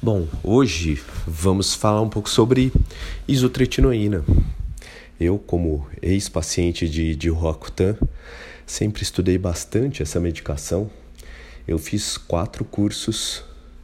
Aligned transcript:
Bom, 0.00 0.28
hoje 0.44 1.02
vamos 1.26 1.74
falar 1.74 2.00
um 2.00 2.08
pouco 2.08 2.30
sobre 2.30 2.72
isotretinoína. 3.26 4.24
Eu, 5.18 5.40
como 5.40 5.88
ex-paciente 6.00 6.88
de, 6.88 7.16
de 7.16 7.28
Roacutan, 7.28 7.96
sempre 8.64 9.02
estudei 9.02 9.36
bastante 9.36 10.00
essa 10.00 10.20
medicação. 10.20 10.88
Eu 11.66 11.80
fiz 11.80 12.16
quatro 12.16 12.64
cursos 12.64 13.42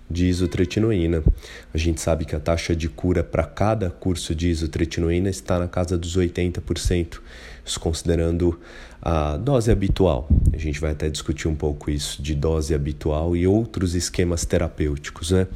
de 0.09 0.27
isotretinoína. 0.27 1.21
A 1.75 1.79
gente 1.79 2.01
sabe 2.01 2.25
que 2.25 2.37
a 2.37 2.41
taxa 2.41 2.77
de 2.77 2.89
cura 2.89 3.25
para 3.25 3.43
cada 3.43 3.91
curso 3.91 4.37
de 4.37 4.51
isotretinoína 4.51 5.29
está 5.29 5.59
na 5.59 5.67
casa 5.67 5.99
dos 5.99 6.17
80%, 6.17 7.19
isso 7.65 7.81
considerando 7.81 8.59
a 9.01 9.37
dose 9.37 9.71
habitual. 9.71 10.29
A 10.53 10.57
gente 10.57 10.81
vai 10.81 10.93
até 10.93 11.09
discutir 11.09 11.49
um 11.49 11.55
pouco 11.55 11.91
isso 11.91 12.23
de 12.23 12.35
dose 12.35 12.75
habitual 12.75 13.37
e 13.37 13.47
outros 13.47 13.95
esquemas 13.95 14.45
terapêuticos. 14.45 15.31
Né? 15.31 15.47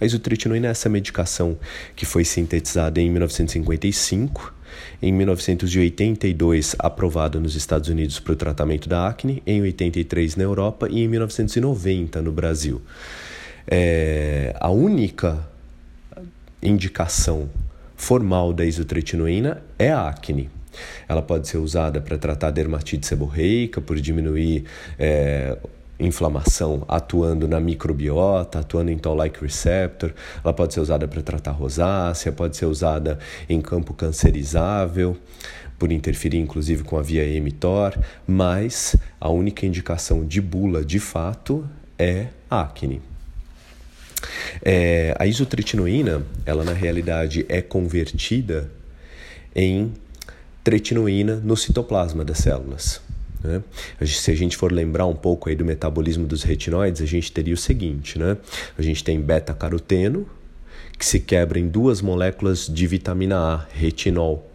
A 0.00 0.04
isotretinoína 0.04 0.68
é 0.68 0.70
essa 0.70 0.88
medicação 0.88 1.58
que 1.96 2.04
foi 2.04 2.24
sintetizada 2.24 3.00
em 3.00 3.10
1955 3.10 4.60
em 5.02 5.12
1982 5.12 6.76
aprovada 6.78 7.40
nos 7.40 7.56
Estados 7.56 7.88
Unidos 7.88 8.20
para 8.20 8.32
o 8.32 8.36
tratamento 8.36 8.88
da 8.88 9.08
acne, 9.08 9.42
em 9.46 9.60
83 9.62 10.36
na 10.36 10.44
Europa 10.44 10.88
e 10.90 11.02
em 11.02 11.08
1990 11.08 12.22
no 12.22 12.32
Brasil. 12.32 12.80
É, 13.66 14.54
a 14.58 14.70
única 14.70 15.46
indicação 16.62 17.48
formal 17.96 18.52
da 18.52 18.64
isotretinoína 18.64 19.62
é 19.78 19.90
a 19.90 20.08
acne. 20.08 20.50
Ela 21.08 21.22
pode 21.22 21.48
ser 21.48 21.58
usada 21.58 22.00
para 22.00 22.16
tratar 22.18 22.50
dermatite 22.50 23.06
seborreica, 23.06 23.80
por 23.80 24.00
diminuir 24.00 24.64
é, 24.98 25.56
inflamação 25.98 26.84
atuando 26.88 27.46
na 27.46 27.60
microbiota, 27.60 28.60
atuando 28.60 28.90
em 28.90 28.98
toll-like 28.98 29.40
receptor. 29.40 30.12
Ela 30.42 30.52
pode 30.52 30.74
ser 30.74 30.80
usada 30.80 31.06
para 31.06 31.22
tratar 31.22 31.52
rosácea, 31.52 32.32
pode 32.32 32.56
ser 32.56 32.66
usada 32.66 33.18
em 33.48 33.60
campo 33.60 33.92
cancerizável, 33.92 35.16
por 35.78 35.92
interferir 35.92 36.38
inclusive 36.38 36.82
com 36.84 36.98
a 36.98 37.02
via 37.02 37.24
mTOR, 37.40 37.98
mas 38.26 38.96
a 39.20 39.28
única 39.28 39.64
indicação 39.64 40.24
de 40.24 40.40
bula 40.40 40.84
de 40.84 40.98
fato 40.98 41.66
é 41.98 42.28
acne. 42.50 43.00
É, 44.62 45.14
a 45.18 45.26
isotretinoína, 45.26 46.22
ela 46.44 46.64
na 46.64 46.72
realidade 46.72 47.46
é 47.48 47.62
convertida 47.62 48.70
em 49.54 49.92
tretinoína 50.62 51.36
no 51.36 51.56
citoplasma 51.56 52.24
das 52.24 52.38
células. 52.38 53.00
Né? 53.42 53.62
Se 54.04 54.30
a 54.30 54.34
gente 54.34 54.56
for 54.56 54.70
lembrar 54.70 55.06
um 55.06 55.14
pouco 55.14 55.48
aí 55.48 55.56
do 55.56 55.64
metabolismo 55.64 56.26
dos 56.26 56.42
retinoides, 56.42 57.00
a 57.00 57.06
gente 57.06 57.32
teria 57.32 57.54
o 57.54 57.56
seguinte, 57.56 58.18
né? 58.18 58.36
A 58.78 58.82
gente 58.82 59.02
tem 59.02 59.20
beta-caroteno, 59.20 60.26
que 60.98 61.06
se 61.06 61.20
quebra 61.20 61.58
em 61.58 61.66
duas 61.66 62.02
moléculas 62.02 62.66
de 62.66 62.86
vitamina 62.86 63.38
A, 63.38 63.66
retinol. 63.72 64.46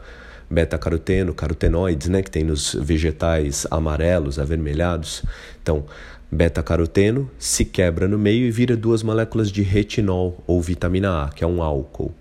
Beta-caroteno, 0.47 1.34
carotenoides, 1.34 2.08
né, 2.08 2.22
que 2.22 2.30
tem 2.30 2.44
nos 2.44 2.75
vegetais 2.80 3.66
amarelos, 3.72 4.38
avermelhados. 4.38 5.23
Então, 5.59 5.86
Beta-caroteno 6.31 7.30
se 7.40 7.64
quebra 7.64 8.08
no 8.08 8.17
meio 8.17 8.45
e 8.45 8.52
vira 8.52 8.75
duas 8.75 9.02
moléculas 9.02 9.52
de 9.52 9.62
retinol 9.62 10.44
ou 10.45 10.62
vitamina 10.62 11.23
A, 11.23 11.30
que 11.30 11.44
é 11.44 11.47
um 11.47 11.64
álcool. 11.64 12.14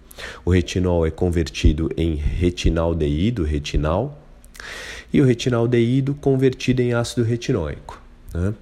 O 0.44 0.50
retinol 0.50 1.06
é 1.06 1.10
convertido 1.10 1.90
em 1.96 2.14
retinaldeído, 2.14 3.44
retinal, 3.44 4.20
e 5.12 5.20
o 5.20 5.24
retinaldeído 5.24 6.14
convertido 6.14 6.82
em 6.82 6.92
ácido 6.92 7.22
retinóico. 7.22 8.00
Né? 8.32 8.54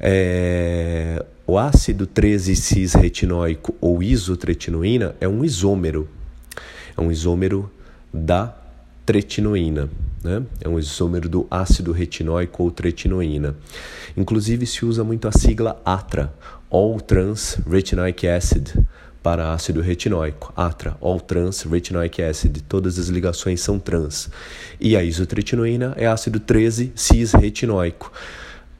É... 0.00 1.24
O 1.46 1.58
ácido 1.58 2.06
13-cis-retinóico 2.08 3.74
ou 3.80 4.02
isotretinoína 4.02 5.14
é 5.20 5.28
um 5.28 5.44
isômero, 5.44 6.08
é 6.96 7.00
um 7.00 7.10
isômero 7.10 7.70
da 8.12 8.52
tretinoína. 9.06 9.88
Né? 10.24 10.42
É 10.60 10.68
um 10.68 10.76
isômero 10.76 11.28
do 11.28 11.46
ácido 11.48 11.92
retinóico 11.92 12.64
ou 12.64 12.70
tretinoína. 12.72 13.54
Inclusive 14.16 14.66
se 14.66 14.84
usa 14.84 15.04
muito 15.04 15.28
a 15.28 15.32
sigla 15.32 15.80
ATRA, 15.84 16.34
All 16.68 17.00
Trans 17.00 17.58
Retinoic 17.64 18.26
Acid, 18.26 18.74
para 19.26 19.52
ácido 19.52 19.80
retinóico. 19.80 20.52
ATRA, 20.56 20.96
All 21.00 21.18
Trans 21.18 21.62
Retinoic 21.62 22.22
Acid, 22.22 22.62
todas 22.62 22.96
as 22.96 23.08
ligações 23.08 23.60
são 23.60 23.76
trans. 23.76 24.30
E 24.80 24.96
a 24.96 25.02
isotretinoína 25.02 25.94
é 25.96 26.06
ácido 26.06 26.38
13 26.38 26.92
cis-retinóico. 26.94 28.12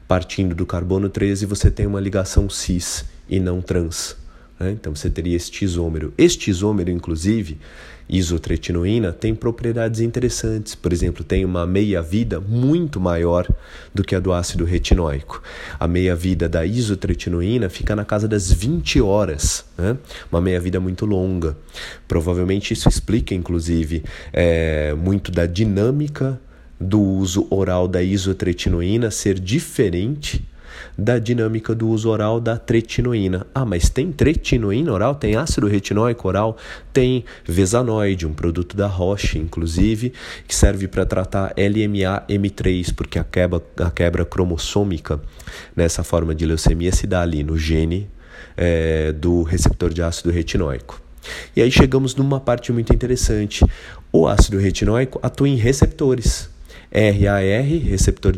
Partindo 0.07 0.55
do 0.55 0.65
carbono 0.65 1.09
13, 1.09 1.45
você 1.45 1.69
tem 1.69 1.85
uma 1.85 1.99
ligação 1.99 2.49
cis 2.49 3.03
e 3.27 3.41
não 3.41 3.61
trans. 3.61 4.15
Né? 4.57 4.71
Então 4.71 4.95
você 4.95 5.09
teria 5.09 5.35
este 5.35 5.65
isômero. 5.65 6.13
Este 6.17 6.49
isômero, 6.49 6.89
inclusive, 6.91 7.57
isotretinoína, 8.09 9.11
tem 9.11 9.35
propriedades 9.35 9.99
interessantes. 9.99 10.75
Por 10.75 10.93
exemplo, 10.93 11.23
tem 11.23 11.43
uma 11.43 11.65
meia-vida 11.65 12.39
muito 12.39 12.99
maior 12.99 13.47
do 13.93 14.03
que 14.03 14.15
a 14.15 14.19
do 14.19 14.31
ácido 14.31 14.63
retinóico. 14.63 15.41
A 15.79 15.87
meia-vida 15.87 16.47
da 16.47 16.65
isotretinoína 16.65 17.69
fica 17.69 17.95
na 17.95 18.05
casa 18.05 18.27
das 18.27 18.51
20 18.51 19.01
horas, 19.01 19.65
né? 19.77 19.97
uma 20.31 20.41
meia-vida 20.41 20.79
muito 20.79 21.05
longa. 21.05 21.57
Provavelmente 22.07 22.73
isso 22.73 22.87
explica, 22.87 23.35
inclusive, 23.35 24.03
é, 24.31 24.93
muito 24.93 25.31
da 25.31 25.45
dinâmica 25.45 26.39
do 26.79 27.01
uso 27.01 27.47
oral 27.49 27.87
da 27.87 28.01
isotretinoína 28.01 29.09
ser 29.09 29.39
diferente 29.39 30.45
da 30.97 31.19
dinâmica 31.19 31.73
do 31.73 31.87
uso 31.87 32.09
oral 32.09 32.39
da 32.39 32.57
tretinoína. 32.57 33.45
Ah, 33.53 33.65
mas 33.65 33.89
tem 33.89 34.11
tretinoína 34.11 34.91
oral? 34.91 35.15
Tem 35.15 35.35
ácido 35.35 35.67
retinóico 35.67 36.27
oral? 36.27 36.57
Tem 36.91 37.23
vesanoide, 37.45 38.25
um 38.25 38.33
produto 38.33 38.75
da 38.75 38.87
Roche, 38.87 39.37
inclusive, 39.37 40.13
que 40.47 40.55
serve 40.55 40.87
para 40.87 41.05
tratar 41.05 41.53
LMA-M3, 41.55 42.93
porque 42.95 43.19
a 43.19 43.23
quebra, 43.23 43.61
a 43.79 43.91
quebra 43.91 44.25
cromossômica 44.25 45.19
nessa 45.75 46.03
forma 46.03 46.33
de 46.33 46.45
leucemia 46.45 46.91
se 46.91 47.07
dá 47.07 47.21
ali 47.21 47.43
no 47.43 47.57
gene 47.57 48.09
é, 48.55 49.11
do 49.11 49.43
receptor 49.43 49.93
de 49.93 50.01
ácido 50.01 50.31
retinóico. 50.31 51.01
E 51.55 51.61
aí 51.61 51.71
chegamos 51.71 52.15
numa 52.15 52.39
parte 52.39 52.71
muito 52.71 52.93
interessante. 52.93 53.65
O 54.11 54.27
ácido 54.27 54.57
retinóico 54.57 55.19
atua 55.21 55.49
em 55.49 55.55
receptores. 55.55 56.49
RAR, 56.91 57.43
receptor 57.83 58.33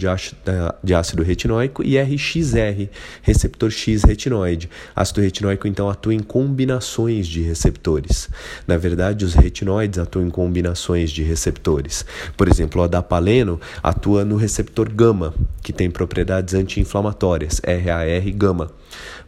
de 0.84 0.94
ácido 0.94 1.24
retinóico, 1.24 1.84
e 1.84 1.98
RXR, 1.98 2.90
receptor 3.22 3.70
X 3.72 4.04
retinoide. 4.04 4.70
Ácido 4.96 5.22
retinóico 5.22 5.68
então 5.68 5.90
atua 5.90 6.14
em 6.14 6.20
combinações 6.20 7.28
de 7.28 7.42
receptores. 7.42 8.30
Na 8.68 8.78
verdade, 8.78 9.24
os 9.24 9.34
retinoides 9.34 10.00
atuam 10.00 10.28
em 10.28 10.30
combinações 10.30 11.12
de 11.12 11.24
receptores. 11.24 12.06
Por 12.36 12.48
exemplo, 12.48 12.82
o 12.82 12.84
adapaleno 12.84 13.60
atua 13.84 14.26
no 14.26 14.36
receptor 14.36 14.90
gama, 14.90 15.34
que 15.62 15.72
tem 15.72 15.90
propriedades 15.90 16.54
anti-inflamatórias, 16.54 17.62
RAR 17.64 18.32
gama 18.36 18.72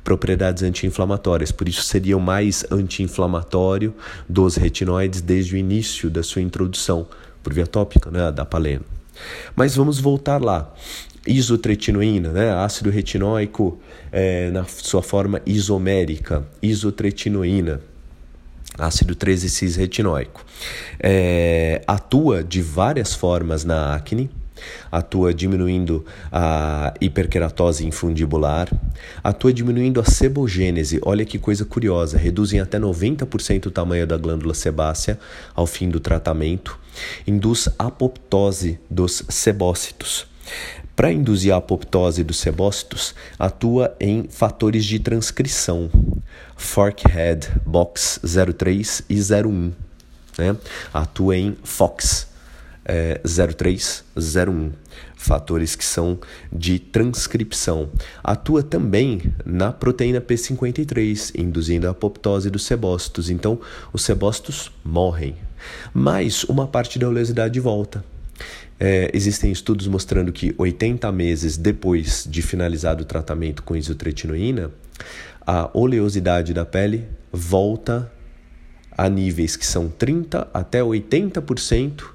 propriedades 0.03 0.64
anti-inflamatórias, 0.64 1.52
por 1.52 1.70
isso 1.70 1.84
seria 1.84 2.18
o 2.18 2.20
mais 2.20 2.66
anti-inflamatório 2.72 3.94
dos 4.28 4.56
retinoides 4.56 5.22
desde 5.22 5.53
o 5.53 5.58
início 5.58 6.09
da 6.09 6.24
sua 6.24 6.42
introdução 6.42 7.08
por 7.44 7.53
via 7.53 7.68
tópica, 7.68 8.09
né, 8.09 8.32
da 8.32 8.44
paleno. 8.44 8.84
Mas 9.56 9.76
vamos 9.76 10.00
voltar 10.00 10.42
lá. 10.42 10.74
Isotretinoína, 11.26 12.30
né? 12.30 12.52
ácido 12.52 12.90
retinóico 12.90 13.80
é, 14.12 14.50
na 14.50 14.66
sua 14.66 15.04
forma 15.04 15.40
isomérica, 15.46 16.44
isotretinoína, 16.64 17.80
ácido 18.78 19.16
13-cis-retinóico. 19.16 20.44
É, 21.00 21.84
atua 21.86 22.44
de 22.44 22.62
várias 22.62 23.14
formas 23.14 23.64
na 23.64 23.94
acne, 23.94 24.32
atua 24.91 25.33
diminuindo 25.33 26.05
a 26.31 26.94
hiperkeratose 26.99 27.85
infundibular, 27.85 28.69
atua 29.23 29.53
diminuindo 29.53 29.99
a 29.99 30.03
sebogênese. 30.03 30.99
Olha 31.03 31.25
que 31.25 31.39
coisa 31.39 31.66
curiosa, 31.66 32.17
reduzem 32.17 32.59
até 32.59 32.79
90% 32.79 33.67
o 33.67 33.72
tamanho 33.72 34.08
da 34.08 34.17
glândula 34.17 34.53
sebácea 34.53 35.19
ao 35.55 35.66
fim 35.67 35.90
do 35.90 35.99
tratamento, 35.99 36.79
induz 37.25 37.69
apoptose 37.78 38.79
dos 38.90 39.23
sebócitos. 39.29 40.28
Para 40.96 41.11
induzir 41.11 41.53
a 41.53 41.57
apoptose 41.57 42.23
dos 42.23 42.37
sebócitos, 42.37 43.16
atua 43.40 43.96
em 43.99 44.28
fatores 44.29 44.85
de 44.85 44.99
transcrição, 44.99 45.90
Forkhead, 46.55 47.49
Box 47.66 48.19
03 48.55 49.03
e 49.09 49.16
01. 49.16 49.72
Né? 50.37 50.55
Atua 50.93 51.37
em 51.37 51.57
FOX, 51.64 52.28
é, 52.85 53.22
0301, 53.23 54.72
fatores 55.16 55.75
que 55.75 55.85
são 55.85 56.19
de 56.51 56.79
transcrição. 56.79 57.89
Atua 58.23 58.63
também 58.63 59.22
na 59.45 59.72
proteína 59.72 60.19
P53, 60.19 61.31
induzindo 61.39 61.87
a 61.87 61.91
apoptose 61.91 62.49
dos 62.49 62.66
sebócitos. 62.66 63.29
Então, 63.29 63.59
os 63.93 64.03
sebócitos 64.03 64.72
morrem, 64.83 65.35
mas 65.93 66.43
uma 66.45 66.67
parte 66.67 66.97
da 66.97 67.07
oleosidade 67.07 67.59
volta. 67.59 68.03
É, 68.79 69.11
existem 69.13 69.51
estudos 69.51 69.85
mostrando 69.85 70.31
que 70.31 70.55
80 70.57 71.11
meses 71.11 71.55
depois 71.55 72.25
de 72.28 72.41
finalizado 72.41 73.03
o 73.03 73.05
tratamento 73.05 73.61
com 73.61 73.75
isotretinoína, 73.75 74.72
a 75.45 75.69
oleosidade 75.72 76.51
da 76.51 76.66
pele 76.66 77.07
volta 77.31 78.11
a 78.97 79.07
níveis 79.07 79.55
que 79.55 79.66
são 79.66 79.87
30 79.87 80.47
até 80.51 80.81
80% 80.81 82.10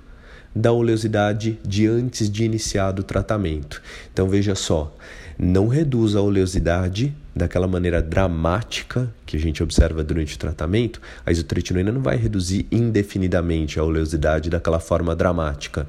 da 0.57 0.73
oleosidade 0.73 1.59
de 1.63 1.87
antes 1.87 2.31
de 2.31 2.45
iniciado 2.45 3.03
o 3.03 3.05
tratamento. 3.05 3.83
Então 4.11 4.27
veja 4.27 4.55
só, 4.55 4.97
não 5.39 5.69
reduz 5.69 6.17
a 6.17 6.23
oleosidade 6.23 7.15
daquela 7.35 7.69
maneira 7.69 8.01
dramática 8.01 9.13
que 9.27 9.37
a 9.37 9.41
gente 9.41 9.63
observa 9.63 10.03
durante 10.03 10.35
o 10.35 10.39
tratamento, 10.39 10.99
a 11.27 11.31
isotretinoína 11.31 11.93
não 11.93 12.01
vai 12.01 12.17
reduzir 12.17 12.67
indefinidamente 12.73 13.79
a 13.79 13.85
oleosidade 13.85 14.49
daquela 14.49 14.81
forma 14.81 15.15
dramática. 15.15 15.87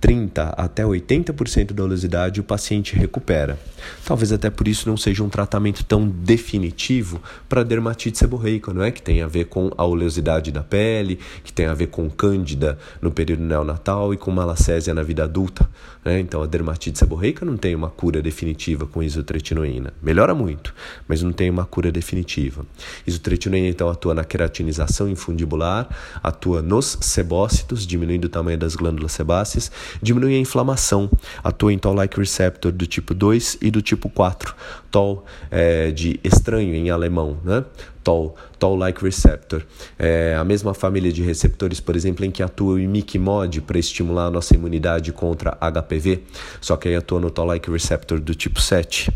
30 0.00 0.50
até 0.50 0.84
80% 0.84 1.72
da 1.72 1.82
oleosidade 1.82 2.40
o 2.40 2.44
paciente 2.44 2.94
recupera. 2.94 3.58
Talvez 4.04 4.32
até 4.32 4.48
por 4.50 4.68
isso 4.68 4.88
não 4.88 4.96
seja 4.96 5.22
um 5.22 5.28
tratamento 5.28 5.84
tão 5.84 6.08
definitivo 6.08 7.20
para 7.48 7.64
dermatite 7.64 8.18
seborreica, 8.18 8.72
não 8.72 8.82
é? 8.82 8.90
Que 8.90 9.02
tem 9.02 9.22
a 9.22 9.26
ver 9.26 9.46
com 9.46 9.70
a 9.76 9.84
oleosidade 9.84 10.52
da 10.52 10.62
pele, 10.62 11.18
que 11.42 11.52
tem 11.52 11.66
a 11.66 11.74
ver 11.74 11.88
com 11.88 12.08
cândida 12.08 12.78
no 13.00 13.10
período 13.10 13.42
neonatal 13.42 14.14
e 14.14 14.16
com 14.16 14.30
malacésia 14.30 14.94
na 14.94 15.02
vida 15.02 15.24
adulta. 15.24 15.68
Né? 16.04 16.20
Então 16.20 16.42
a 16.42 16.46
dermatite 16.46 16.98
seborreica 16.98 17.44
não 17.44 17.56
tem 17.56 17.74
uma 17.74 17.90
cura 17.90 18.22
definitiva 18.22 18.86
com 18.86 19.02
isotretinoína. 19.02 19.92
Melhora 20.02 20.34
muito, 20.34 20.74
mas 21.06 21.22
não 21.22 21.32
tem 21.32 21.50
uma 21.50 21.64
cura 21.64 21.90
definitiva. 21.90 22.64
Isotretinoína 23.06 23.68
então 23.68 23.88
atua 23.88 24.14
na 24.14 24.24
queratinização 24.24 25.08
infundibular, 25.08 25.88
atua 26.22 26.62
nos 26.62 26.98
sebócitos, 27.00 27.86
diminuindo 27.86 28.26
o 28.26 28.28
tamanho 28.28 28.58
das 28.58 28.74
glândulas 28.74 29.12
sebáceas 29.12 29.70
diminui 30.02 30.34
a 30.34 30.38
inflamação, 30.38 31.10
atua 31.42 31.72
em 31.72 31.78
Toll-like 31.78 32.18
receptor 32.18 32.72
do 32.72 32.86
tipo 32.86 33.14
2 33.14 33.58
e 33.60 33.70
do 33.70 33.82
tipo 33.82 34.08
4. 34.08 34.54
Toll 34.90 35.24
é, 35.50 35.90
de 35.90 36.18
estranho 36.24 36.74
em 36.74 36.90
alemão, 36.90 37.38
né? 37.44 37.64
Toll, 38.02 38.34
Toll-like 38.58 39.02
receptor. 39.02 39.62
É 39.98 40.34
a 40.34 40.44
mesma 40.44 40.72
família 40.72 41.12
de 41.12 41.22
receptores, 41.22 41.80
por 41.80 41.94
exemplo, 41.94 42.24
em 42.24 42.30
que 42.30 42.42
atua 42.42 42.74
o 42.74 42.78
imiquimod 42.78 43.60
para 43.62 43.78
estimular 43.78 44.26
a 44.26 44.30
nossa 44.30 44.54
imunidade 44.54 45.12
contra 45.12 45.56
HPV, 45.60 46.22
só 46.60 46.76
que 46.76 46.88
aí 46.88 46.96
atua 46.96 47.20
no 47.20 47.30
Toll-like 47.30 47.70
receptor 47.70 48.18
do 48.18 48.34
tipo 48.34 48.60
7. 48.60 49.12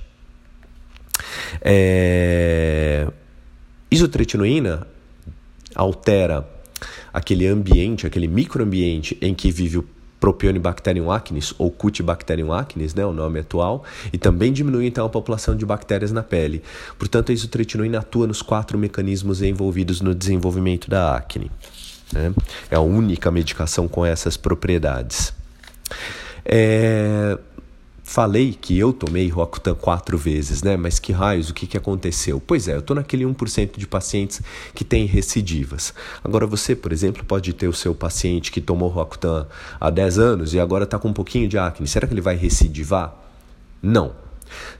É... 1.60 3.06
Isotretinoína 3.90 4.86
altera 5.74 6.48
aquele 7.12 7.46
ambiente, 7.46 8.06
aquele 8.06 8.26
microambiente 8.26 9.16
em 9.20 9.34
que 9.34 9.50
vive 9.50 9.78
o 9.78 9.88
Propionibacterium 10.22 11.10
acnes 11.10 11.52
ou 11.58 11.68
Cutibacterium 11.68 12.52
acnes, 12.52 12.94
né, 12.94 13.04
o 13.04 13.12
nome 13.12 13.40
atual, 13.40 13.82
e 14.12 14.16
também 14.16 14.52
diminui 14.52 14.86
então 14.86 15.04
a 15.04 15.08
população 15.08 15.56
de 15.56 15.66
bactérias 15.66 16.12
na 16.12 16.22
pele. 16.22 16.62
Portanto, 16.96 17.32
a 17.32 17.34
isotretinoína 17.34 17.98
atua 17.98 18.28
nos 18.28 18.40
quatro 18.40 18.78
mecanismos 18.78 19.42
envolvidos 19.42 20.00
no 20.00 20.14
desenvolvimento 20.14 20.88
da 20.88 21.16
acne. 21.16 21.50
Né? 22.12 22.32
É 22.70 22.76
a 22.76 22.80
única 22.80 23.32
medicação 23.32 23.88
com 23.88 24.06
essas 24.06 24.36
propriedades. 24.36 25.34
É, 26.44 27.36
Falei 28.12 28.52
que 28.52 28.78
eu 28.78 28.92
tomei 28.92 29.26
Roacutan 29.30 29.74
quatro 29.74 30.18
vezes, 30.18 30.62
né? 30.62 30.76
Mas 30.76 30.98
que 30.98 31.12
raios, 31.12 31.48
o 31.48 31.54
que, 31.54 31.66
que 31.66 31.78
aconteceu? 31.78 32.38
Pois 32.46 32.68
é, 32.68 32.74
eu 32.74 32.80
estou 32.80 32.94
naquele 32.94 33.24
1% 33.24 33.78
de 33.78 33.86
pacientes 33.86 34.42
que 34.74 34.84
têm 34.84 35.06
recidivas. 35.06 35.94
Agora, 36.22 36.46
você, 36.46 36.76
por 36.76 36.92
exemplo, 36.92 37.24
pode 37.24 37.54
ter 37.54 37.68
o 37.68 37.72
seu 37.72 37.94
paciente 37.94 38.52
que 38.52 38.60
tomou 38.60 38.90
Roacutan 38.90 39.46
há 39.80 39.88
10 39.88 40.18
anos 40.18 40.52
e 40.52 40.60
agora 40.60 40.84
está 40.84 40.98
com 40.98 41.08
um 41.08 41.12
pouquinho 41.14 41.48
de 41.48 41.56
acne. 41.56 41.88
Será 41.88 42.06
que 42.06 42.12
ele 42.12 42.20
vai 42.20 42.36
recidivar? 42.36 43.16
Não. 43.82 44.12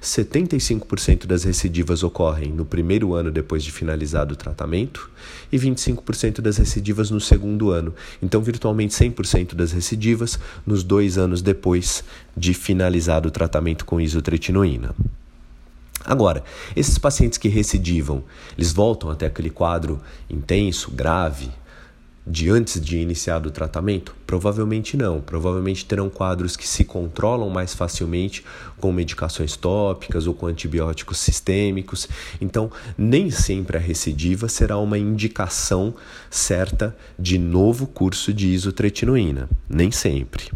75% 0.01 1.27
das 1.27 1.45
recidivas 1.45 2.03
ocorrem 2.03 2.53
no 2.53 2.65
primeiro 2.65 3.15
ano 3.15 3.31
depois 3.31 3.63
de 3.63 3.73
finalizado 3.73 4.35
o 4.35 4.37
tratamento 4.37 5.11
e 5.51 5.59
25% 5.59 6.41
das 6.41 6.57
recidivas 6.57 7.11
no 7.11 7.21
segundo 7.21 7.71
ano. 7.71 7.95
Então, 8.23 8.41
virtualmente 8.43 8.95
100% 8.95 9.55
das 9.55 9.73
recidivas 9.73 10.39
nos 10.67 10.83
dois 10.83 11.19
anos 11.19 11.43
depois 11.43 12.05
de 12.37 12.55
finalizado 12.55 13.29
o 13.29 13.33
tratamento 13.33 13.85
com 13.85 14.01
isotretinoína. 14.01 14.95
Agora, 16.05 16.43
esses 16.75 16.99
pacientes 16.99 17.39
que 17.39 17.49
recidivam, 17.49 18.25
eles 18.59 18.73
voltam 18.73 19.09
até 19.09 19.27
aquele 19.27 19.51
quadro 19.51 20.01
intenso, 20.29 20.91
grave, 20.91 21.49
de 22.27 22.51
antes 22.51 22.81
de 22.81 22.99
iniciar 22.99 23.47
o 23.47 23.51
tratamento? 23.51 24.15
Provavelmente 24.27 24.97
não. 24.97 25.21
Provavelmente 25.21 25.85
terão 25.85 26.09
quadros 26.09 26.57
que 26.57 26.67
se 26.67 26.85
controlam 26.85 27.51
mais 27.51 27.75
facilmente 27.75 28.45
com 28.79 28.93
medicações 28.93 29.57
tópicas 29.57 30.27
ou 30.27 30.35
com 30.35 30.47
antibióticos 30.47 31.19
sistêmicos. 31.19 32.09
Então, 32.41 32.71
nem 32.97 33.31
sempre 33.31 33.77
a 33.77 33.81
recidiva 33.81 34.49
será 34.49 34.79
uma 34.79 34.99
indicação 34.99 35.95
certa 36.31 36.97
de 37.19 37.39
novo 37.39 37.87
curso 37.87 38.33
de 38.33 38.49
isotretinoína. 38.49 39.49
Nem 39.69 39.91
sempre. 39.91 40.51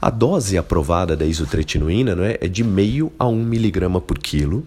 A 0.00 0.10
dose 0.10 0.56
aprovada 0.56 1.16
da 1.16 1.26
isotretinoína 1.26 2.14
não 2.14 2.24
é, 2.24 2.38
é 2.40 2.48
de 2.48 2.64
meio 2.64 3.12
a 3.18 3.26
1 3.26 3.44
miligrama 3.44 4.00
por 4.00 4.18
quilo 4.18 4.66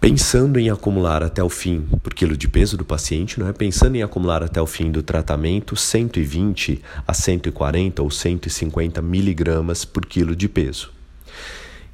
pensando 0.00 0.58
em 0.58 0.70
acumular 0.70 1.22
até 1.22 1.44
o 1.44 1.50
fim 1.50 1.82
por 2.02 2.14
quilo 2.14 2.34
de 2.34 2.48
peso 2.48 2.76
do 2.76 2.84
paciente, 2.84 3.38
não 3.38 3.46
é? 3.46 3.52
Pensando 3.52 3.96
em 3.96 4.02
acumular 4.02 4.42
até 4.42 4.60
o 4.60 4.66
fim 4.66 4.90
do 4.90 5.02
tratamento 5.02 5.76
120 5.76 6.80
a 7.06 7.12
140 7.12 8.02
ou 8.02 8.10
150 8.10 9.02
miligramas 9.02 9.84
por 9.84 10.06
quilo 10.06 10.34
de 10.34 10.48
peso. 10.48 10.90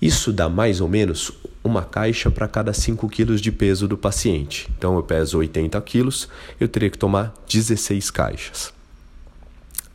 Isso 0.01 0.33
dá 0.33 0.49
mais 0.49 0.81
ou 0.81 0.89
menos 0.89 1.33
uma 1.65 1.83
caixa 1.83 2.31
para 2.31 2.47
cada 2.47 2.73
5 2.73 3.09
quilos 3.09 3.41
de 3.41 3.51
peso 3.51 3.89
do 3.89 3.99
paciente. 3.99 4.69
Então 4.79 4.95
eu 4.95 5.03
peso 5.03 5.39
80 5.39 5.81
quilos, 5.81 6.29
eu 6.61 6.69
teria 6.69 6.91
que 6.91 6.99
tomar 6.99 7.35
16 7.49 8.11
caixas. 8.13 8.73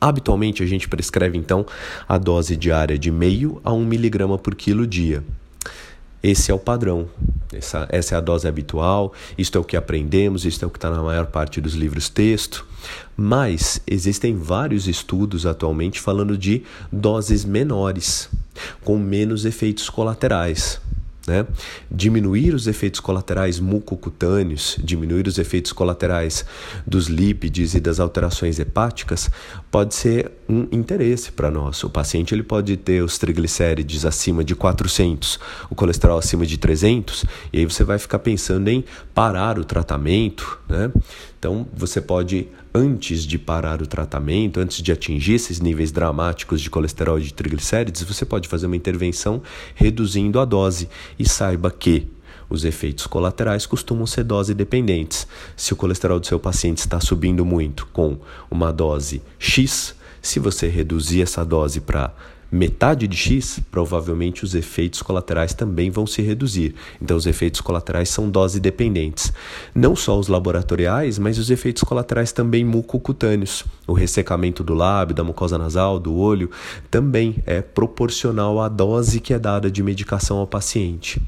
Habitualmente 0.02 0.62
a 0.64 0.66
gente 0.66 0.90
prescreve 0.90 1.38
então 1.38 1.66
a 2.10 2.18
dose 2.18 2.58
diária 2.58 2.98
de 3.00 3.10
meio 3.10 3.62
a 3.64 3.72
1 3.72 3.86
miligrama 3.86 4.38
por 4.38 4.54
quilo 4.54 4.86
dia. 4.86 5.24
Esse 6.24 6.52
é 6.52 6.54
o 6.54 6.60
padrão, 6.60 7.10
essa, 7.54 7.88
essa 7.90 8.16
é 8.16 8.18
a 8.18 8.22
dose 8.22 8.48
habitual, 8.48 9.14
isto 9.38 9.58
é 9.58 9.62
o 9.62 9.64
que 9.64 9.78
aprendemos, 9.78 10.46
isto 10.46 10.64
é 10.64 10.68
o 10.68 10.72
que 10.72 10.78
está 10.78 10.90
na 10.90 11.02
maior 11.02 11.28
parte 11.28 11.62
dos 11.62 11.74
livros 11.74 12.10
texto. 12.10 12.66
Mas 13.16 13.80
existem 13.86 14.36
vários 14.36 14.88
estudos 14.88 15.46
atualmente 15.46 16.00
falando 16.00 16.38
de 16.38 16.64
doses 16.92 17.46
menores, 17.46 18.30
com 18.84 18.98
menos 18.98 19.46
efeitos 19.46 19.90
colaterais. 19.90 20.81
Né? 21.28 21.46
Diminuir 21.90 22.56
os 22.56 22.66
efeitos 22.66 23.00
colaterais 23.00 23.60
mucocutâneos, 23.60 24.78
diminuir 24.84 25.28
os 25.28 25.38
efeitos 25.38 25.72
colaterais 25.72 26.44
dos 26.86 27.08
lípides 27.08 27.76
e 27.76 27.80
das 27.80 28.00
alterações 28.00 28.58
hepáticas 28.58 29.30
pode 29.70 29.94
ser 29.94 30.32
um 30.50 30.68
interesse 30.72 31.32
para 31.32 31.52
nós. 31.52 31.84
O 31.84 31.90
paciente 31.90 32.34
ele 32.34 32.44
pode 32.44 32.76
ter 32.76 33.04
os 33.04 33.20
triglicérides 33.20 34.04
acima 34.04 34.44
de 34.44 34.56
400, 34.56 35.40
o 35.70 35.76
colesterol 35.76 36.18
acima 36.18 36.46
de 36.46 36.58
300, 36.58 37.26
e 37.54 37.60
aí 37.60 37.66
você 37.66 37.84
vai 37.84 38.00
ficar 38.00 38.20
pensando 38.20 38.68
em 38.68 38.84
parar 39.14 39.60
o 39.60 39.64
tratamento, 39.64 40.60
né? 40.68 40.92
Então, 41.42 41.66
você 41.74 42.00
pode, 42.00 42.48
antes 42.72 43.26
de 43.26 43.40
parar 43.40 43.82
o 43.82 43.88
tratamento, 43.88 44.60
antes 44.60 44.80
de 44.80 44.92
atingir 44.92 45.34
esses 45.34 45.60
níveis 45.60 45.92
dramáticos 45.92 46.62
de 46.62 46.70
colesterol 46.70 47.18
e 47.18 47.24
de 47.24 47.34
triglicérides, 47.34 48.04
você 48.04 48.24
pode 48.24 48.48
fazer 48.48 48.68
uma 48.68 48.76
intervenção 48.76 49.42
reduzindo 49.74 50.40
a 50.40 50.46
dose. 50.46 50.88
E 51.18 51.28
saiba 51.28 51.72
que 51.72 52.08
os 52.48 52.64
efeitos 52.64 53.08
colaterais 53.08 53.66
costumam 53.66 54.06
ser 54.06 54.24
dose 54.24 54.54
dependentes. 54.54 55.26
Se 55.58 55.74
o 55.74 55.76
colesterol 55.76 56.20
do 56.20 56.28
seu 56.28 56.40
paciente 56.40 56.78
está 56.78 57.00
subindo 57.00 57.44
muito 57.44 57.88
com 57.88 58.20
uma 58.52 58.72
dose 58.72 59.20
X, 59.40 59.96
se 60.22 60.40
você 60.40 60.68
reduzir 60.68 61.24
essa 61.24 61.44
dose 61.44 61.82
para 61.82 62.14
metade 62.52 63.08
de 63.08 63.16
X, 63.16 63.62
provavelmente 63.72 64.44
os 64.44 64.54
efeitos 64.54 65.02
colaterais 65.02 65.54
também 65.54 65.90
vão 65.90 66.06
se 66.06 66.22
reduzir. 66.22 66.76
Então, 67.02 67.16
os 67.16 67.26
efeitos 67.26 67.62
colaterais 67.62 68.10
são 68.10 68.30
dose 68.30 68.60
dependentes. 68.60 69.32
Não 69.74 69.96
só 69.96 70.20
os 70.20 70.28
laboratoriais, 70.28 71.18
mas 71.18 71.38
os 71.38 71.50
efeitos 71.50 71.84
colaterais 71.84 72.32
também 72.32 72.66
mucocutâneos. 72.66 73.64
O 73.88 73.94
ressecamento 73.94 74.64
do 74.64 74.74
lábio, 74.74 75.16
da 75.16 75.24
mucosa 75.24 75.58
nasal, 75.58 76.00
do 76.00 76.16
olho, 76.16 76.50
também 76.90 77.38
é 77.46 77.62
proporcional 77.62 78.60
à 78.60 78.68
dose 78.68 79.20
que 79.20 79.34
é 79.34 79.40
dada 79.40 79.72
de 79.72 79.82
medicação 79.82 80.38
ao 80.38 80.48
paciente. 80.48 81.22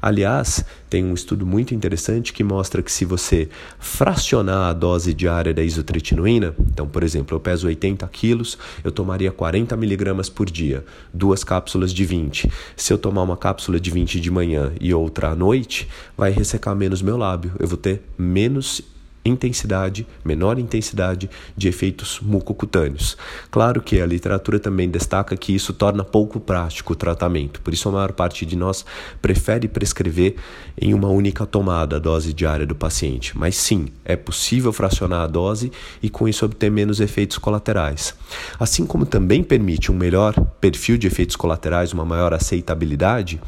Aliás, 0.00 0.64
tem 0.88 1.04
um 1.04 1.14
estudo 1.14 1.46
muito 1.46 1.74
interessante 1.74 2.32
que 2.32 2.42
mostra 2.42 2.82
que 2.82 2.90
se 2.90 3.04
você 3.04 3.48
fracionar 3.78 4.70
a 4.70 4.72
dose 4.72 5.14
diária 5.14 5.54
da 5.54 5.62
isotretinoína, 5.62 6.54
então, 6.58 6.86
por 6.86 7.02
exemplo, 7.02 7.36
eu 7.36 7.40
peso 7.40 7.68
80 7.68 8.06
quilos, 8.08 8.58
eu 8.82 8.90
tomaria 8.90 9.30
40 9.30 9.76
miligramas 9.76 10.28
por 10.28 10.50
dia, 10.50 10.69
duas 11.12 11.44
cápsulas 11.44 11.92
de 11.92 12.04
20. 12.04 12.50
Se 12.76 12.92
eu 12.92 12.98
tomar 12.98 13.22
uma 13.22 13.36
cápsula 13.36 13.78
de 13.80 13.90
20 13.90 14.20
de 14.20 14.30
manhã 14.30 14.72
e 14.80 14.92
outra 14.94 15.30
à 15.30 15.34
noite, 15.34 15.88
vai 16.16 16.30
ressecar 16.30 16.74
menos 16.74 17.02
meu 17.02 17.16
lábio, 17.16 17.52
eu 17.58 17.66
vou 17.66 17.76
ter 17.76 18.02
menos 18.18 18.82
intensidade, 19.24 20.06
menor 20.24 20.58
intensidade 20.58 21.28
de 21.56 21.68
efeitos 21.68 22.20
mucocutâneos. 22.20 23.16
Claro 23.50 23.82
que 23.82 24.00
a 24.00 24.06
literatura 24.06 24.58
também 24.58 24.88
destaca 24.88 25.36
que 25.36 25.54
isso 25.54 25.72
torna 25.72 26.04
pouco 26.04 26.40
prático 26.40 26.92
o 26.92 26.96
tratamento, 26.96 27.60
por 27.60 27.72
isso 27.74 27.88
a 27.88 27.92
maior 27.92 28.12
parte 28.12 28.46
de 28.46 28.56
nós 28.56 28.84
prefere 29.20 29.68
prescrever 29.68 30.36
em 30.80 30.94
uma 30.94 31.08
única 31.08 31.44
tomada 31.44 31.96
a 31.96 31.98
dose 31.98 32.32
diária 32.32 32.66
do 32.66 32.74
paciente. 32.74 33.36
Mas 33.36 33.56
sim, 33.56 33.88
é 34.04 34.16
possível 34.16 34.72
fracionar 34.72 35.22
a 35.22 35.26
dose 35.26 35.70
e 36.02 36.08
com 36.08 36.26
isso 36.26 36.44
obter 36.44 36.70
menos 36.70 37.00
efeitos 37.00 37.38
colaterais. 37.38 38.14
Assim 38.58 38.86
como 38.86 39.04
também 39.04 39.42
permite 39.42 39.92
um 39.92 39.96
melhor 39.96 40.34
perfil 40.60 40.96
de 40.96 41.06
efeitos 41.06 41.36
colaterais, 41.36 41.92
uma 41.92 42.04
maior 42.04 42.32
aceitabilidade, 42.32 43.40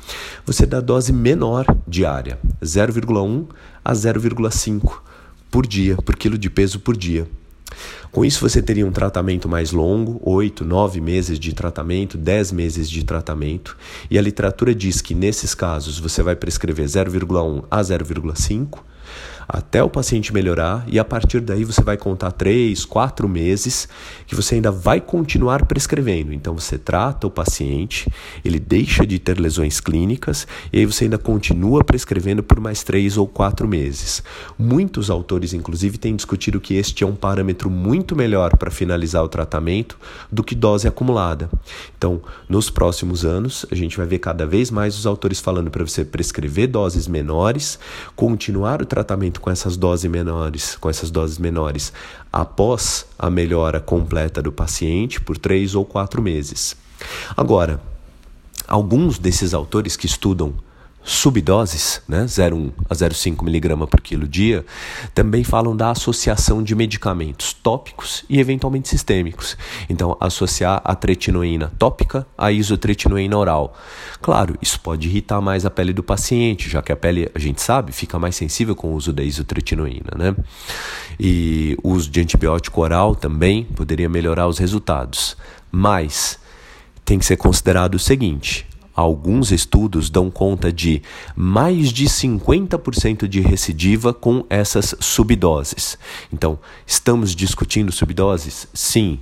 você 0.45 0.67
dá 0.67 0.81
dose 0.81 1.13
menor 1.13 1.65
diária, 1.87 2.39
0,1 2.63 3.47
a 3.85 3.93
0,5 3.93 5.12
por 5.53 5.67
dia, 5.67 5.97
por 5.97 6.17
quilo 6.17 6.39
de 6.39 6.49
peso 6.49 6.81
por 6.81 6.97
dia. 6.97 7.29
Com 8.11 8.25
isso, 8.25 8.41
você 8.41 8.63
teria 8.63 8.87
um 8.87 8.91
tratamento 8.91 9.49
mais 9.49 9.71
longo, 9.71 10.19
8, 10.25 10.65
9 10.65 11.01
meses 11.01 11.39
de 11.39 11.53
tratamento, 11.53 12.17
10 12.17 12.53
meses 12.53 12.89
de 12.89 13.05
tratamento, 13.05 13.77
e 14.11 14.19
a 14.19 14.23
literatura 14.23 14.75
diz 14.75 15.03
que 15.03 15.15
nesses 15.15 15.55
casos 15.55 15.99
você 15.99 16.23
vai 16.23 16.35
prescrever 16.35 16.87
0,1 16.87 17.65
a 17.71 17.81
0,5 17.83 18.81
até 19.53 19.83
o 19.83 19.91
paciente 19.91 20.33
melhorar 20.33 20.83
e 20.89 20.99
a 20.99 21.05
partir 21.05 21.41
daí 21.41 21.63
você 21.63 21.83
vai 21.83 21.99
contar 21.99 22.33
três, 22.33 22.87
quatro 22.87 23.29
meses 23.29 23.87
que 24.27 24.35
você 24.35 24.55
ainda 24.55 24.73
vai 24.73 24.99
continuar 24.99 25.67
prescrevendo. 25.67 26.33
Então 26.33 26.55
você 26.59 26.79
trata 26.79 27.27
o 27.27 27.31
paciente, 27.31 28.11
ele 28.43 28.59
deixa 28.59 29.07
de 29.07 29.19
ter 29.19 29.39
lesões 29.39 29.79
clínicas 29.79 30.47
e 30.73 30.79
aí 30.79 30.87
você 30.87 31.05
ainda 31.05 31.19
continua 31.19 31.85
prescrevendo 31.85 32.43
por 32.43 32.59
mais 32.61 32.83
três 32.83 33.19
ou 33.19 33.27
quatro 33.27 33.69
meses. 33.69 34.23
Muitos 34.59 35.11
autores, 35.11 35.53
inclusive, 35.53 35.99
têm 35.99 36.17
discutido 36.17 36.59
que 36.59 36.75
este 36.75 37.05
é 37.05 37.07
um 37.07 37.15
parâmetro 37.15 37.69
muito 37.69 38.17
melhor 38.17 38.57
para 38.57 38.71
finalizar 38.71 39.23
o 39.23 39.29
tratamento 39.29 39.99
do 40.31 40.43
que 40.43 40.55
dose 40.55 40.89
acumulada. 40.89 41.51
Então, 41.99 42.23
nos 42.49 42.71
próximos 42.71 43.23
anos, 43.23 43.67
a 43.71 43.75
gente 43.75 43.99
vai 43.99 44.07
ver 44.07 44.19
cada 44.19 44.47
vez 44.47 44.71
mais 44.71 44.99
os 44.99 45.05
autores 45.05 45.41
falando 45.41 45.71
para 45.71 45.85
você 45.85 46.07
prescrever 46.07 46.69
doses 46.69 47.07
menores, 47.07 47.79
continuar 48.17 48.81
o 48.81 48.87
tratamento 48.87 49.42
com 49.43 49.51
essas 49.51 49.77
doses 49.77 50.11
menores, 50.11 50.77
com 50.77 50.89
essas 50.89 51.11
doses 51.11 51.37
menores, 51.37 51.93
após 52.33 53.05
a 53.19 53.29
melhora 53.29 53.81
completa 53.81 54.41
do 54.41 54.53
paciente 54.53 55.21
por 55.21 55.37
três 55.37 55.75
ou 55.75 55.85
quatro 55.85 56.23
meses. 56.23 56.77
Agora, 57.37 57.83
alguns 58.67 59.19
desses 59.19 59.53
autores 59.53 59.97
que 59.97 60.07
estudam 60.07 60.55
subdoses, 61.05 62.01
né, 62.09 62.25
0,1 62.25 62.73
a 62.89 62.95
0,5 62.95 63.45
miligrama 63.45 63.87
por 63.87 64.01
quilo 64.01 64.27
dia, 64.27 64.65
também 65.15 65.43
falam 65.43 65.77
da 65.77 65.91
associação 65.91 66.63
de 66.63 66.75
medicamentos 66.75 67.53
tópicos 67.53 68.25
e 68.29 68.39
eventualmente 68.39 68.89
sistêmicos. 68.89 69.57
Então, 69.89 70.17
associar 70.21 70.81
a 70.85 70.95
tretinoína 70.95 71.73
tópica 71.79 72.27
à 72.37 72.53
isotretinoína 72.53 73.37
oral. 73.37 73.77
Claro, 74.21 74.57
isso 74.63 74.81
pode 74.81 75.09
irritar 75.09 75.41
mais 75.41 75.67
a 75.67 75.71
pele 75.71 75.93
do 75.93 76.03
paciente, 76.03 76.69
já 76.69 76.81
que 76.83 76.93
a 76.93 76.97
pele, 76.97 77.31
a 77.35 77.39
gente 77.39 77.61
sabe, 77.61 77.93
fica 77.93 78.19
mais 78.19 78.37
sensível 78.37 78.77
com 78.77 78.93
o 78.93 78.95
uso 78.95 79.13
da 79.13 79.23
isotretinoína, 79.23 80.13
né? 80.17 80.37
E 81.19 81.77
o 81.83 81.91
uso 81.91 82.11
de 82.11 82.21
antibiótico 82.21 82.81
oral 82.81 83.15
também 83.15 83.65
poderia 83.65 84.09
melhorar 84.09 84.47
os 84.47 84.59
resultados. 84.59 85.37
Mas 85.71 86.39
tem 87.05 87.19
que 87.19 87.25
ser 87.25 87.37
considerado 87.37 87.95
o 87.95 87.99
seguinte: 87.99 88.67
Alguns 88.95 89.51
estudos 89.51 90.11
dão 90.11 90.31
conta 90.31 90.73
de 90.73 91.03
mais 91.35 91.93
de 91.93 92.07
50% 92.07 93.27
de 93.27 93.41
recidiva 93.41 94.13
com 94.13 94.45
essas 94.51 94.95
subdoses. 95.01 95.99
Então, 96.33 96.59
estamos 96.87 97.35
discutindo 97.35 97.91
subdoses? 97.91 98.69
Sim. 98.75 99.19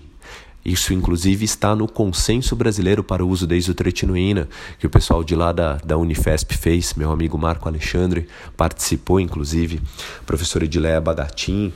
Isso, 0.65 0.93
inclusive, 0.93 1.45
está 1.45 1.75
no 1.75 1.89
consenso 1.89 2.55
brasileiro 2.55 3.03
para 3.03 3.25
o 3.25 3.29
uso 3.29 3.47
da 3.47 3.57
isotretinoína, 3.57 4.47
que 4.79 4.87
o 4.87 4.91
pessoal 4.91 5.25
de 5.25 5.35
lá 5.35 5.53
da, 5.53 5.77
da 5.77 5.97
Unifesp 5.97 6.55
fez. 6.55 6.93
Meu 6.95 7.11
amigo 7.11 7.39
Marco 7.39 7.67
Alexandre 7.67 8.29
participou, 8.57 9.19
inclusive, 9.19 9.81
professora 10.27 10.67
Edileia 10.67 11.01
Bagatin, 11.01 11.73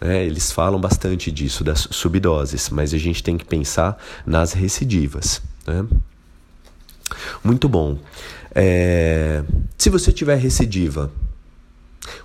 né, 0.00 0.24
eles 0.24 0.52
falam 0.52 0.78
bastante 0.78 1.32
disso, 1.32 1.64
das 1.64 1.88
subdoses, 1.90 2.68
mas 2.68 2.92
a 2.92 2.98
gente 2.98 3.22
tem 3.22 3.38
que 3.38 3.44
pensar 3.44 3.96
nas 4.26 4.52
recidivas. 4.52 5.40
Né? 5.66 5.86
Muito 7.42 7.68
bom. 7.68 7.98
É... 8.54 9.42
Se 9.76 9.90
você 9.90 10.12
tiver 10.12 10.36
recidiva, 10.36 11.10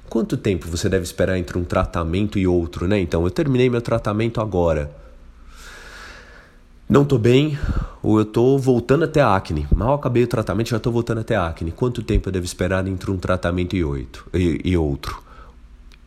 quanto 0.10 0.38
tempo 0.38 0.68
você 0.68 0.90
deve 0.90 1.04
esperar 1.04 1.38
entre 1.38 1.58
um 1.58 1.64
tratamento 1.64 2.40
e 2.40 2.48
outro, 2.48 2.88
né? 2.88 3.00
Então, 3.00 3.24
eu 3.24 3.32
terminei 3.32 3.70
meu 3.70 3.82
tratamento 3.82 4.42
agora. 4.42 4.92
Não 6.92 7.06
tô 7.06 7.18
bem, 7.18 7.58
ou 8.04 8.20
eu 8.20 8.26
tô 8.26 8.58
voltando 8.58 9.06
até 9.06 9.22
a 9.22 9.34
acne. 9.34 9.66
Mal 9.74 9.94
acabei 9.94 10.24
o 10.24 10.28
tratamento, 10.28 10.72
já 10.72 10.80
tô 10.80 10.92
voltando 10.92 11.22
até 11.22 11.38
a 11.38 11.48
acne. 11.48 11.72
Quanto 11.72 12.04
tempo 12.04 12.28
eu 12.28 12.34
devo 12.34 12.46
esperar 12.46 12.86
entre 12.86 13.10
um 13.10 13.18
tratamento 13.18 13.78
e, 13.78 13.84
oito, 13.84 14.28
e, 14.34 14.60
e 14.66 14.76
outro? 14.76 15.24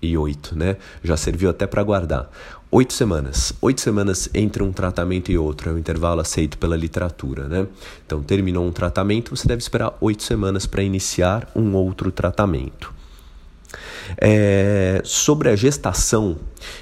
E 0.02 0.14
oito, 0.18 0.54
né? 0.54 0.76
Já 1.02 1.16
serviu 1.16 1.48
até 1.48 1.66
para 1.66 1.82
guardar. 1.82 2.30
Oito 2.76 2.92
semanas. 2.92 3.52
Oito 3.62 3.80
semanas 3.80 4.28
entre 4.34 4.60
um 4.60 4.72
tratamento 4.72 5.30
e 5.30 5.38
outro 5.38 5.70
é 5.70 5.72
o 5.72 5.78
intervalo 5.78 6.20
aceito 6.20 6.58
pela 6.58 6.76
literatura, 6.76 7.46
né? 7.46 7.68
Então, 8.04 8.20
terminou 8.20 8.66
um 8.66 8.72
tratamento, 8.72 9.36
você 9.36 9.46
deve 9.46 9.62
esperar 9.62 9.96
oito 10.00 10.24
semanas 10.24 10.66
para 10.66 10.82
iniciar 10.82 11.48
um 11.54 11.72
outro 11.76 12.10
tratamento. 12.10 12.92
É, 14.18 15.00
sobre 15.04 15.50
a 15.50 15.54
gestação, 15.54 16.36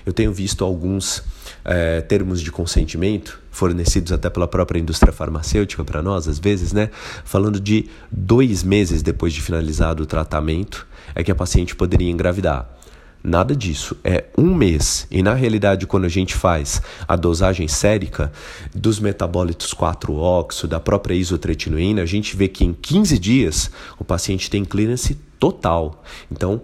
eu 0.06 0.14
tenho 0.14 0.32
visto 0.32 0.64
alguns 0.64 1.22
é, 1.62 2.00
termos 2.00 2.40
de 2.40 2.50
consentimento 2.50 3.38
fornecidos 3.50 4.12
até 4.12 4.30
pela 4.30 4.48
própria 4.48 4.80
indústria 4.80 5.12
farmacêutica 5.12 5.84
para 5.84 6.00
nós, 6.00 6.26
às 6.26 6.38
vezes, 6.38 6.72
né? 6.72 6.88
Falando 7.22 7.60
de 7.60 7.90
dois 8.10 8.62
meses 8.62 9.02
depois 9.02 9.34
de 9.34 9.42
finalizado 9.42 10.04
o 10.04 10.06
tratamento, 10.06 10.86
é 11.14 11.22
que 11.22 11.30
a 11.30 11.34
paciente 11.34 11.76
poderia 11.76 12.10
engravidar. 12.10 12.78
Nada 13.24 13.54
disso. 13.54 13.96
É 14.02 14.24
um 14.36 14.54
mês. 14.54 15.06
E 15.10 15.22
na 15.22 15.34
realidade, 15.34 15.86
quando 15.86 16.04
a 16.04 16.08
gente 16.08 16.34
faz 16.34 16.82
a 17.06 17.14
dosagem 17.14 17.68
sérica 17.68 18.32
dos 18.74 18.98
metabólitos 18.98 19.72
4-oxo, 19.72 20.66
da 20.66 20.80
própria 20.80 21.14
isotretinoína, 21.14 22.02
a 22.02 22.06
gente 22.06 22.36
vê 22.36 22.48
que 22.48 22.64
em 22.64 22.72
15 22.72 23.18
dias 23.18 23.70
o 23.98 24.04
paciente 24.04 24.50
tem 24.50 24.64
clearance 24.64 25.14
total. 25.38 26.02
Então, 26.30 26.62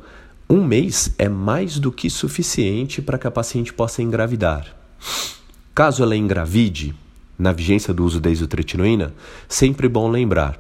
um 0.51 0.65
mês 0.65 1.15
é 1.19 1.29
mais 1.29 1.79
do 1.79 1.93
que 1.93 2.11
suficiente 2.11 3.01
para 3.01 3.19
que 3.19 3.27
a 3.27 3.31
paciente 3.31 3.73
possa 3.73 4.03
engravidar. 4.03 4.67
Caso 5.75 6.03
ela 6.03 6.17
engravide, 6.17 6.95
na 7.39 7.53
vigência 7.53 7.95
do 7.95 8.05
uso 8.05 8.21
da 8.21 8.31
isotretinoína, 8.31 9.15
sempre 9.49 9.89
bom 9.89 10.11
lembrar 10.11 10.59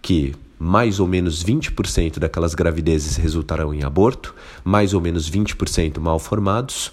que 0.00 0.32
mais 0.62 1.00
ou 1.00 1.06
menos 1.06 1.42
20% 1.42 2.18
daquelas 2.18 2.54
gravidezes 2.54 3.16
resultarão 3.16 3.72
em 3.72 3.82
aborto, 3.82 4.34
mais 4.62 4.92
ou 4.92 5.00
menos 5.00 5.30
20% 5.30 5.98
mal 5.98 6.18
formados, 6.18 6.92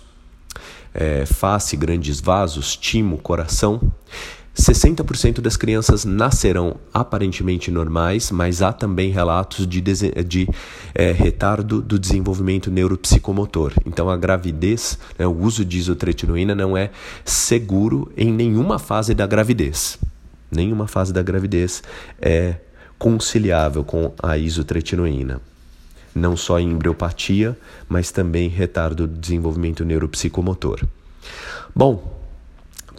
é, 0.93 1.25
face, 1.25 1.75
grandes 1.75 2.21
vasos, 2.21 2.77
timo, 2.77 3.17
coração. 3.17 3.81
60% 4.55 5.41
das 5.41 5.57
crianças 5.57 6.05
nascerão 6.05 6.77
aparentemente 6.93 7.69
normais, 7.69 8.31
mas 8.31 8.61
há 8.61 8.71
também 8.71 9.11
relatos 9.11 9.67
de, 9.67 9.81
de 9.81 10.49
é, 10.95 11.11
retardo 11.11 11.81
do 11.81 11.99
desenvolvimento 11.99 12.71
neuropsicomotor. 12.71 13.73
Então, 13.85 14.09
a 14.09 14.15
gravidez, 14.15 14.97
né, 15.19 15.27
o 15.27 15.37
uso 15.37 15.65
de 15.65 15.77
isotretinoína 15.77 16.55
não 16.55 16.75
é 16.75 16.89
seguro 17.25 18.09
em 18.15 18.31
nenhuma 18.31 18.79
fase 18.79 19.13
da 19.13 19.27
gravidez. 19.27 19.99
Nenhuma 20.49 20.87
fase 20.87 21.11
da 21.11 21.21
gravidez 21.21 21.83
é 22.19 22.55
conciliável 22.97 23.83
com 23.83 24.11
a 24.21 24.37
isotretinoína, 24.37 25.41
não 26.13 26.35
só 26.35 26.59
em 26.59 26.71
embriopatia, 26.71 27.57
mas 27.87 28.11
também 28.11 28.49
retardo 28.49 29.07
do 29.07 29.19
desenvolvimento 29.19 29.85
neuropsicomotor. 29.85 30.81
Bom, 31.75 32.17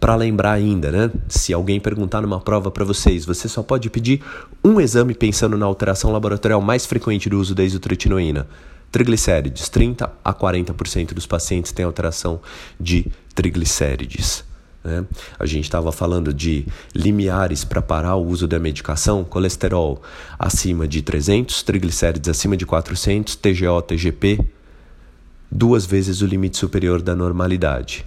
para 0.01 0.15
lembrar 0.15 0.53
ainda, 0.53 0.93
né? 0.93 1.11
Se 1.29 1.53
alguém 1.53 1.81
perguntar 1.81 2.21
numa 2.21 2.41
prova 2.41 2.71
para 2.71 2.85
vocês, 2.85 3.25
você 3.25 3.49
só 3.49 3.63
pode 3.63 3.91
pedir 3.91 4.23
um 4.65 4.81
exame 4.81 5.13
pensando 5.13 5.57
na 5.59 5.67
alteração 5.67 6.13
laboratorial 6.13 6.61
mais 6.61 6.87
frequente 6.87 7.29
do 7.29 7.39
uso 7.39 7.55
da 7.55 7.65
isotretinoína. 7.65 8.47
Triglicérides, 8.93 9.69
30 9.69 10.11
a 10.25 10.33
40% 10.33 11.13
dos 11.13 11.27
pacientes 11.27 11.73
têm 11.73 11.85
alteração 11.85 12.41
de 12.81 13.07
triglicérides. 13.35 14.48
Né? 14.89 15.05
A 15.39 15.45
gente 15.45 15.65
estava 15.65 15.93
falando 15.93 16.33
de 16.33 16.67
limiares 16.95 17.63
para 17.63 17.83
parar 17.83 18.17
o 18.17 18.27
uso 18.27 18.49
da 18.49 18.59
medicação, 18.59 19.23
colesterol 19.23 20.03
acima 20.39 20.89
de 20.89 21.03
300, 21.03 21.63
triglicérides 21.63 22.31
acima 22.31 22.57
de 22.57 22.65
400, 22.65 23.37
TGO, 23.37 23.83
TGP, 23.83 24.41
duas 25.51 25.85
vezes 25.85 26.23
o 26.23 26.27
limite 26.27 26.57
superior 26.57 27.03
da 27.03 27.15
normalidade. 27.15 28.07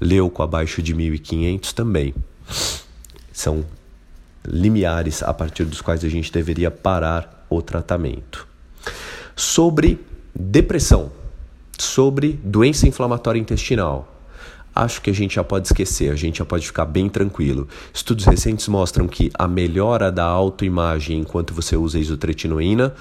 Leuco 0.00 0.42
abaixo 0.42 0.80
de 0.80 0.94
1500 0.94 1.72
também. 1.72 2.14
São 3.32 3.64
limiares 4.46 5.22
a 5.22 5.34
partir 5.34 5.64
dos 5.64 5.80
quais 5.80 6.04
a 6.04 6.08
gente 6.08 6.32
deveria 6.32 6.70
parar 6.70 7.44
o 7.50 7.60
tratamento. 7.60 8.46
Sobre 9.34 9.98
depressão 10.34 11.10
sobre 11.82 12.38
doença 12.44 12.86
inflamatória 12.86 13.40
intestinal. 13.40 14.19
Acho 14.74 15.02
que 15.02 15.10
a 15.10 15.14
gente 15.14 15.34
já 15.34 15.44
pode 15.44 15.66
esquecer, 15.66 16.12
a 16.12 16.16
gente 16.16 16.38
já 16.38 16.44
pode 16.44 16.66
ficar 16.66 16.84
bem 16.84 17.08
tranquilo. 17.08 17.68
Estudos 17.92 18.24
recentes 18.24 18.68
mostram 18.68 19.08
que 19.08 19.30
a 19.34 19.48
melhora 19.48 20.10
da 20.10 20.24
autoimagem 20.24 21.18
enquanto 21.18 21.52
você 21.52 21.76
usa 21.76 21.98
isotretinoína 21.98 22.94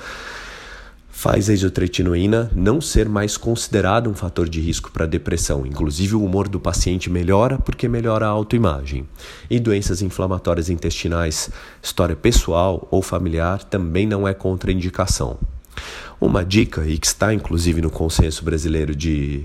faz 1.20 1.50
a 1.50 1.54
isotretinoína 1.54 2.50
não 2.56 2.80
ser 2.80 3.10
mais 3.10 3.36
considerada 3.36 4.10
um 4.10 4.14
fator 4.14 4.48
de 4.48 4.62
risco 4.62 4.90
para 4.90 5.06
depressão. 5.06 5.66
Inclusive, 5.66 6.16
o 6.16 6.24
humor 6.24 6.48
do 6.48 6.62
paciente 6.62 7.10
melhora 7.10 7.58
porque 7.58 7.90
melhora 7.90 8.26
a 8.26 8.30
autoimagem. 8.30 9.06
E 9.50 9.60
doenças 9.60 10.02
inflamatórias 10.02 10.70
intestinais, 10.70 11.50
história 11.84 12.16
pessoal 12.16 12.88
ou 12.90 13.02
familiar, 13.02 13.62
também 13.66 14.08
não 14.08 14.26
é 14.26 14.34
contraindicação. 14.34 15.38
Uma 16.22 16.46
dica, 16.46 16.86
e 16.88 16.98
que 16.98 17.08
está 17.08 17.34
inclusive 17.34 17.82
no 17.82 17.90
consenso 17.90 18.46
brasileiro 18.46 18.96
de 18.96 19.44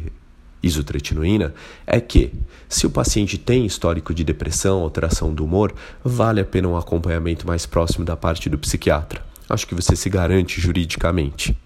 isotretinoína, 0.64 1.54
é 1.86 2.00
que, 2.00 2.32
se 2.68 2.86
o 2.86 2.90
paciente 2.90 3.38
tem 3.38 3.66
histórico 3.66 4.14
de 4.14 4.24
depressão, 4.24 4.80
alteração 4.80 5.32
do 5.32 5.44
humor, 5.44 5.74
vale 6.02 6.40
a 6.40 6.44
pena 6.44 6.68
um 6.68 6.76
acompanhamento 6.76 7.46
mais 7.46 7.66
próximo 7.66 8.04
da 8.04 8.16
parte 8.16 8.48
do 8.48 8.58
psiquiatra. 8.58 9.22
Acho 9.48 9.66
que 9.66 9.74
você 9.74 9.94
se 9.94 10.08
garante 10.08 10.60
juridicamente 10.60 11.56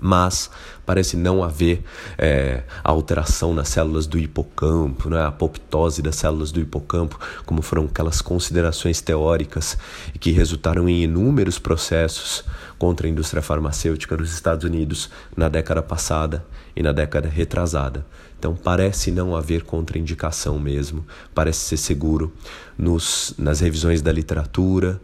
mas 0.00 0.50
parece 0.86 1.16
não 1.16 1.42
haver 1.42 1.82
é, 2.16 2.62
alteração 2.82 3.52
nas 3.52 3.68
células 3.68 4.06
do 4.06 4.18
hipocampo, 4.18 5.10
né? 5.10 5.20
a 5.20 5.28
apoptose 5.28 6.00
das 6.00 6.16
células 6.16 6.50
do 6.52 6.60
hipocampo, 6.60 7.18
como 7.44 7.62
foram 7.62 7.84
aquelas 7.84 8.20
considerações 8.20 9.00
teóricas 9.00 9.76
que 10.18 10.30
resultaram 10.30 10.88
em 10.88 11.02
inúmeros 11.02 11.58
processos 11.58 12.44
contra 12.78 13.06
a 13.06 13.10
indústria 13.10 13.42
farmacêutica 13.42 14.16
nos 14.16 14.32
Estados 14.32 14.64
Unidos 14.64 15.10
na 15.36 15.48
década 15.48 15.82
passada 15.82 16.44
e 16.78 16.82
na 16.82 16.92
década 16.92 17.28
retrasada. 17.28 18.06
Então 18.38 18.54
parece 18.54 19.10
não 19.10 19.34
haver 19.34 19.64
contraindicação 19.64 20.60
mesmo, 20.60 21.04
parece 21.34 21.58
ser 21.58 21.76
seguro 21.76 22.32
nos, 22.78 23.34
nas 23.36 23.58
revisões 23.58 24.00
da 24.00 24.12
literatura. 24.12 25.00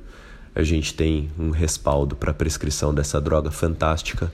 A 0.54 0.62
gente 0.62 0.94
tem 0.94 1.32
um 1.36 1.50
respaldo 1.50 2.14
para 2.14 2.30
a 2.30 2.34
prescrição 2.34 2.94
dessa 2.94 3.20
droga 3.20 3.50
fantástica 3.50 4.32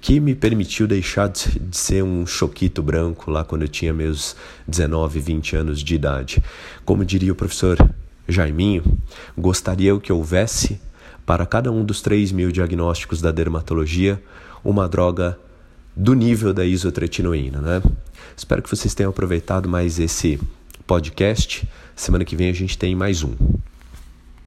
que 0.00 0.18
me 0.18 0.34
permitiu 0.34 0.86
deixar 0.86 1.28
de 1.28 1.76
ser 1.76 2.02
um 2.02 2.24
choquito 2.24 2.82
branco 2.82 3.30
lá 3.30 3.44
quando 3.44 3.60
eu 3.60 3.68
tinha 3.68 3.92
meus 3.92 4.34
19, 4.66 5.20
20 5.20 5.56
anos 5.56 5.80
de 5.80 5.94
idade. 5.94 6.42
Como 6.86 7.04
diria 7.04 7.32
o 7.32 7.36
professor 7.36 7.76
Jaiminho, 8.26 8.98
gostaria 9.36 10.00
que 10.00 10.10
houvesse, 10.10 10.80
para 11.26 11.44
cada 11.44 11.70
um 11.70 11.84
dos 11.84 12.00
3 12.00 12.32
mil 12.32 12.50
diagnósticos 12.50 13.20
da 13.20 13.30
dermatologia, 13.30 14.22
uma 14.64 14.88
droga 14.88 15.38
do 16.00 16.14
nível 16.14 16.54
da 16.54 16.64
isotretinoína, 16.64 17.60
né? 17.60 17.82
Espero 18.34 18.62
que 18.62 18.70
vocês 18.70 18.94
tenham 18.94 19.10
aproveitado 19.10 19.68
mais 19.68 19.98
esse 19.98 20.40
podcast. 20.86 21.68
Semana 21.94 22.24
que 22.24 22.34
vem 22.34 22.48
a 22.48 22.54
gente 22.54 22.78
tem 22.78 22.94
mais 22.94 23.22
um. 23.22 23.34